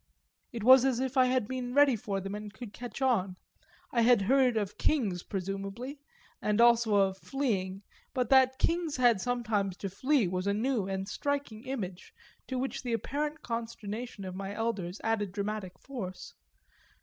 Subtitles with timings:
[0.51, 3.35] It was as if I had been ready for them and could catch on;
[3.91, 5.99] I had heard of kings presumably,
[6.41, 11.07] and also of fleeing: but that kings had sometimes to flee was a new and
[11.07, 12.15] striking image,
[12.47, 16.33] to which the apparent consternation of my elders added dramatic force.